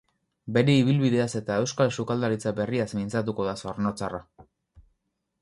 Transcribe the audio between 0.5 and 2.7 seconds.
Bere ibilbideaz eta euskal sukaldaritza